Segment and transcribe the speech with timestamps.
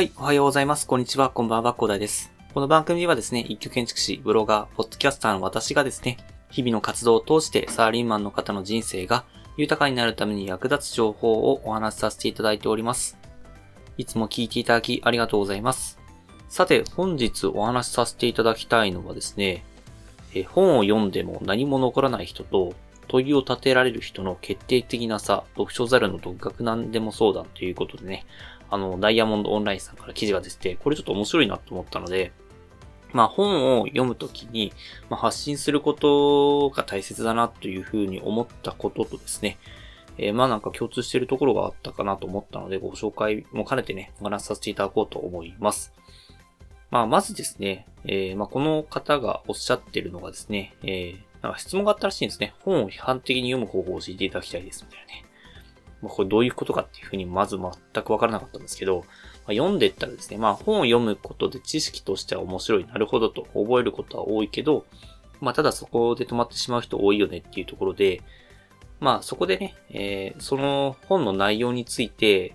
[0.00, 0.86] はい、おはようございます。
[0.86, 2.32] こんにちは、こんばんは、コーダです。
[2.54, 6.16] この番組はですね、一級建築士、ブロガー、ポッドキャスターの私がですね、
[6.50, 9.26] 日々の活動を通してサラリーマンの方の人生が
[9.58, 13.18] 豊かになるために役立つ情報をお話しさせていただいております。
[13.98, 15.98] いつも聞いていただきありがとうございます。
[16.48, 19.66] さて、本日お話しさせていただきたいのはですね、
[20.32, 22.72] え本を読んでも何も残らない人と、
[23.08, 28.24] 問いを立てられる人の決定的な差、読書ザルの独学なんでも相談ということでね、
[28.70, 32.32] あの、ダイヤモンドオンラインさんから記事が出てて、これちょっと面白いなと思ったので、
[33.12, 34.72] まあ本を読むときに、
[35.08, 39.58] まあ、発信することが大切だなというふうに思ったこととですね、
[40.18, 45.92] えーまあなんか共通しているところがあったかなと思ったので、ご紹介も兼ねてね、お話しさせていただこうと思います。
[46.90, 52.52] まあまずですね、えーまあこの方がおっしゃってるのがですね、えーなんか質問があったらしいんですね。
[52.60, 55.24] 本を批判的に読む方法を教えていただきたいです、みたいなね。
[56.02, 59.04] まあ、これどういうことかっていうふうにまず全くわからなかったんですけど、ま
[59.48, 64.86] あ、読んでったらですね、まあ本を読むことで知識としては面白い、なるほどと覚えることは多いけど、
[65.40, 68.22] まあただそこで止まってしまう人多いよねっていうところで、
[69.00, 72.54] まあそこでね、えーその本の内容について、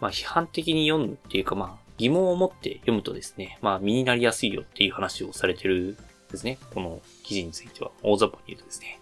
[0.00, 5.96] まあ批判的に読むっていうかまあ疑問を持って読むとですね、まあ身になりやすいよっていう話をされてる
[6.28, 6.58] んですね。
[6.74, 7.92] この記事については。
[8.02, 9.00] 大雑把に言うとですね。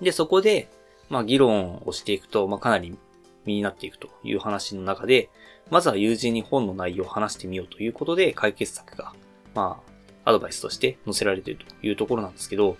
[0.00, 0.68] で、そこで、
[1.08, 2.96] まあ議論をしていくと、まあかなり
[3.44, 5.30] 身になっていくという話の中で、
[5.70, 9.12] まずは友人に本の内容を話してみようということで解決策が、
[9.54, 9.80] ま
[10.24, 12.76] あ、アドバイスとして載せられているというところなんですけど、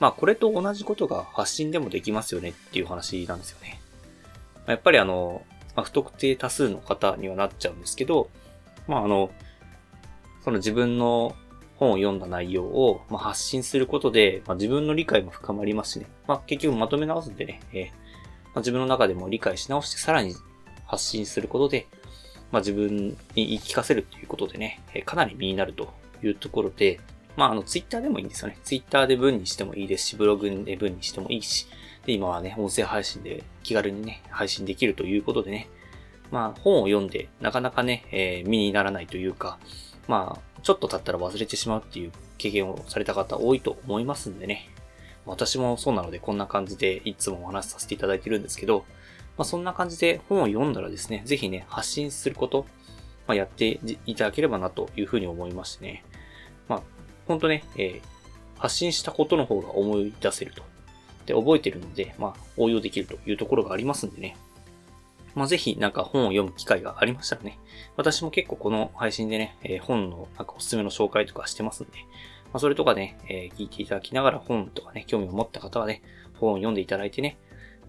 [0.00, 3.80] まあこれと同じことが発信でもできますよねっていう話なんですよね。
[4.66, 5.42] やっぱりあの、
[5.76, 8.30] まあ、不特定多数の方にはなっちゃうんですけど、
[8.88, 9.30] まああの、
[10.44, 11.34] その自分の
[11.78, 16.06] 本を読んだ内容を、ま、発信することで、ま、自分の理解も深まりますしね。
[16.26, 17.86] まあ、結局まとめ直すんでね、えー。
[18.54, 20.34] ま、自分の中でも理解し直してさらに
[20.86, 21.86] 発信することで、
[22.52, 25.92] まあ、自分に言い聞かせるということでね、えかなり身になると
[26.22, 27.00] いうところで、
[27.36, 28.56] まあ、あの、ツイッターでもいいんですよね。
[28.64, 31.66] ツイッターで文にしてもいいですし、ブログで文にしてもいいし、
[32.06, 35.68] で、今はね、音声配信で気軽にね、配信できるということでね、
[36.30, 39.58] まあ、本を読んで、なかなかね、えー身にならないというか、
[40.08, 44.68] まあ、ちょっと経ったら忘れてしまうっていう経験をされた方多いと思いますんでね。
[45.24, 48.84] 私もそうなのでこんな感じでいつもお話しさせていただいてるんですけど、
[49.36, 52.66] まあそんな感じで本を読んだらですね、ぜひね、発信すること、
[53.26, 56.04] まあやっていただければなというふうに思いましてね。
[56.68, 56.82] まあ、
[57.26, 58.16] ほんとね、えー
[58.58, 60.62] 発信したことの方が思い出せると。
[61.26, 64.36] で、覚えてるので、まあ応用できるというところがありますんでね。
[65.36, 67.60] まあ、ぜひなんか本を読む機会がありましたらね、
[67.96, 71.92] 私も結構この配信でね、えー本のなんかおすすめの紹介とかしてますんで、
[72.46, 76.02] まあ、それとかね、えー聞いていただきながら本とかね、興味を持った方はね、
[76.40, 77.36] 本を読んでいただいてね、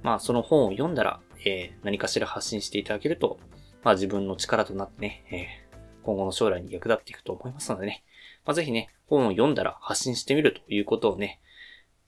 [0.03, 3.39] まあその本を読んだら、えー何かしら発信していただけると、
[3.81, 8.03] まあ自分の力となってね、えー今後の将来に役立っていくと思いますのでね、
[8.45, 11.39] まあぜひね、本を読んだら発信してみるということをね、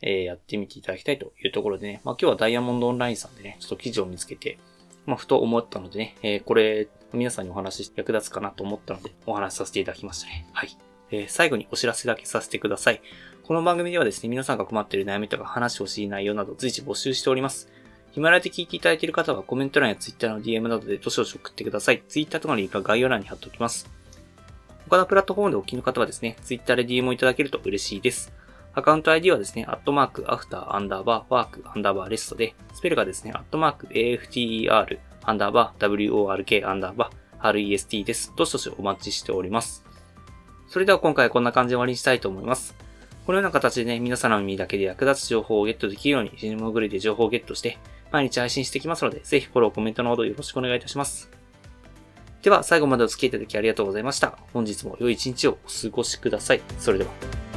[0.01, 4.57] えーやってみていただきたいというところでね、まあ今日はダイヤモンドオンラインさんでね、ちょっと記事を見つけて、
[5.05, 10.47] まあ、ふと思ったのでね、えーこれ、皆さんにお話し役立つかなと思ったので、お話しさせていただきましたね。
[10.53, 10.77] はい。
[11.11, 13.01] えー最後にお知らせだけさせてください。
[13.43, 17.69] この番組ではですね、皆さんが困っている悩みとか話してほしい内容など随時募集しております。
[18.11, 22.03] ヒマラヤで聞いていただいている方はコメント欄や Twitter の DM などでどしどし送ってください。
[22.07, 23.89] Twitter とかのリンクは概要欄に貼っておきます。
[24.89, 28.31] 他のプラットフォームでお聞きの方はですね、Twitter で DM をいただけると嬉しいです。
[28.79, 38.33] アカウント ID はですね、アットマーク、アフター、アンダーバー、ワーク、アンダーバー、レストで、スペルがですね、アットマーク、AFTER、アンダーバー、WORK、アンダーバー、REST です。
[38.35, 39.85] どしどしお待ちしております。
[40.67, 42.75] それでは今回はこんな感じで終わりにしたいと思います。
[43.25, 47.77] このような形でね、皆さんの耳だけで役立つ情報をゲットできるように、シネモグリで情報をゲットして、
[48.11, 51.29] 毎日配信していきますので、ぜひフォロー、コメントのほどよろしくお願いいたします。
[52.41, 54.37] では、最後までお付き合いいただきありがとうございました。
[54.53, 56.61] 本日も良い一日をお過ごしください。
[56.79, 57.48] それでは。